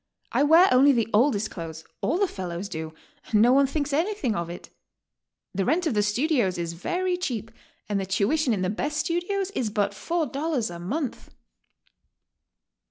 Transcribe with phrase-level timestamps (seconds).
[0.31, 2.91] I wear only the oldest clothes,— all the fellows do,
[3.27, 4.71] and no one thinks anything of it.
[5.53, 7.51] The rent of the studios is very cheap,
[7.87, 11.29] and the tuition in the best studios is but $4 a month."